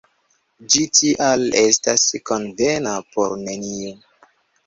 Ĝi, 0.75 0.85
tial, 0.99 1.43
estas 1.59 2.05
konvena 2.29 2.93
por 3.17 3.35
neniu. 3.45 3.93